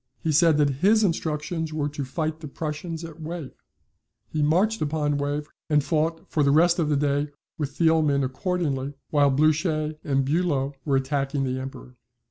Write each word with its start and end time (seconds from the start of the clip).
He 0.19 0.31
said 0.31 0.57
that 0.57 0.77
his 0.83 1.03
instructions 1.03 1.71
were 1.71 1.87
to 1.89 2.03
fight 2.03 2.39
the 2.39 2.47
Prussians 2.47 3.03
at 3.05 3.21
Wavre. 3.21 3.51
He 4.31 4.41
marched 4.41 4.81
upon 4.81 5.17
Wavre 5.19 5.45
and 5.69 5.83
fought 5.83 6.27
for 6.27 6.41
the 6.41 6.49
rest 6.49 6.79
of 6.79 6.89
the 6.89 6.97
day 6.97 7.29
with 7.59 7.77
Thielman 7.77 8.23
accordingly, 8.25 8.95
while 9.11 9.29
Blucher 9.29 9.93
and 10.03 10.25
Bulow 10.25 10.73
were 10.85 10.95
attacking 10.95 11.43
the 11.43 11.59
Emperor. 11.59 11.97